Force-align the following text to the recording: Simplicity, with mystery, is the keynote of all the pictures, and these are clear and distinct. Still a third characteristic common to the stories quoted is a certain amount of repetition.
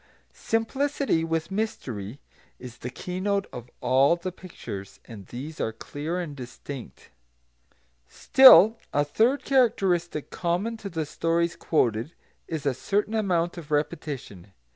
Simplicity, 0.33 1.23
with 1.23 1.51
mystery, 1.51 2.19
is 2.57 2.79
the 2.79 2.89
keynote 2.89 3.45
of 3.53 3.69
all 3.81 4.15
the 4.15 4.31
pictures, 4.31 4.99
and 5.05 5.27
these 5.27 5.61
are 5.61 5.71
clear 5.71 6.19
and 6.19 6.35
distinct. 6.35 7.11
Still 8.07 8.79
a 8.91 9.05
third 9.05 9.43
characteristic 9.45 10.31
common 10.31 10.75
to 10.77 10.89
the 10.89 11.05
stories 11.05 11.55
quoted 11.55 12.15
is 12.47 12.65
a 12.65 12.73
certain 12.73 13.13
amount 13.13 13.59
of 13.59 13.69
repetition. 13.69 14.53